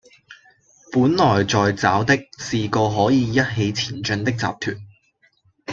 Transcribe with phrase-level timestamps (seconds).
[0.91, 4.75] 本來在找的是個可以一起前進的集團